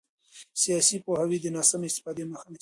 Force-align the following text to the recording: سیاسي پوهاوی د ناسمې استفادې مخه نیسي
سیاسي 0.63 0.97
پوهاوی 1.05 1.37
د 1.41 1.47
ناسمې 1.55 1.87
استفادې 1.89 2.23
مخه 2.31 2.47
نیسي 2.53 2.59